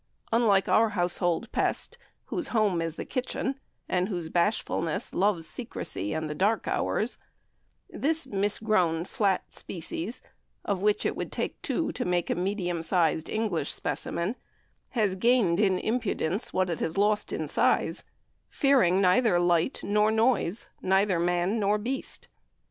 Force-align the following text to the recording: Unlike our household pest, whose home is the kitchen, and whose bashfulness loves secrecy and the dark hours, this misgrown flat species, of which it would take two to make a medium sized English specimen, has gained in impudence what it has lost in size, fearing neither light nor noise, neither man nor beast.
Unlike 0.31 0.67
our 0.67 0.89
household 0.97 1.51
pest, 1.51 1.95
whose 2.25 2.47
home 2.47 2.81
is 2.81 2.95
the 2.95 3.05
kitchen, 3.05 3.59
and 3.87 4.07
whose 4.07 4.29
bashfulness 4.29 5.13
loves 5.13 5.45
secrecy 5.45 6.11
and 6.11 6.27
the 6.27 6.33
dark 6.33 6.67
hours, 6.67 7.19
this 7.87 8.25
misgrown 8.25 9.05
flat 9.05 9.53
species, 9.53 10.19
of 10.65 10.81
which 10.81 11.05
it 11.05 11.15
would 11.15 11.31
take 11.31 11.61
two 11.61 11.91
to 11.91 12.03
make 12.03 12.31
a 12.31 12.35
medium 12.35 12.81
sized 12.81 13.29
English 13.29 13.71
specimen, 13.71 14.35
has 14.97 15.13
gained 15.13 15.59
in 15.59 15.77
impudence 15.77 16.51
what 16.51 16.71
it 16.71 16.79
has 16.79 16.97
lost 16.97 17.31
in 17.31 17.47
size, 17.47 18.03
fearing 18.49 19.01
neither 19.01 19.37
light 19.39 19.81
nor 19.83 20.09
noise, 20.09 20.67
neither 20.81 21.19
man 21.19 21.59
nor 21.59 21.77
beast. 21.77 22.27